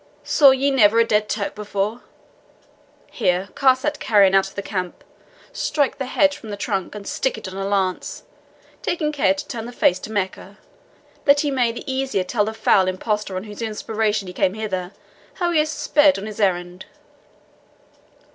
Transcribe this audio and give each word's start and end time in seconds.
saw 0.23 0.49
ye 0.49 0.71
never 0.71 0.97
a 0.99 1.05
dead 1.05 1.29
Turk 1.29 1.53
before? 1.53 2.01
Here, 3.11 3.49
cast 3.55 3.83
that 3.83 3.99
carrion 3.99 4.33
out 4.33 4.49
of 4.49 4.55
the 4.55 4.63
camp, 4.63 5.03
strike 5.53 5.99
the 5.99 6.07
head 6.07 6.33
from 6.33 6.49
the 6.49 6.57
trunk, 6.57 6.95
and 6.95 7.05
stick 7.07 7.37
it 7.37 7.47
on 7.47 7.55
a 7.55 7.67
lance, 7.67 8.23
taking 8.81 9.11
care 9.11 9.35
to 9.35 9.47
turn 9.47 9.67
the 9.67 9.71
face 9.71 9.99
to 9.99 10.11
Mecca, 10.11 10.57
that 11.25 11.41
he 11.41 11.51
may 11.51 11.71
the 11.71 11.83
easier 11.85 12.23
tell 12.23 12.45
the 12.45 12.51
foul 12.55 12.87
impostor 12.87 13.35
on 13.35 13.43
whose 13.43 13.61
inspiration 13.61 14.25
he 14.25 14.33
came 14.33 14.55
hither 14.55 14.91
how 15.35 15.51
he 15.51 15.59
has 15.59 15.69
sped 15.69 16.17
on 16.17 16.25
his 16.25 16.39
errand. 16.39 16.87